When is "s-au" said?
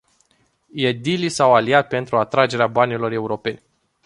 1.29-1.53